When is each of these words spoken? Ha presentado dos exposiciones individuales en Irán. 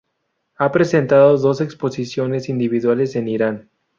Ha 0.55 0.71
presentado 0.71 1.37
dos 1.37 1.61
exposiciones 1.61 2.49
individuales 2.49 3.15
en 3.15 3.27
Irán. 3.27 3.69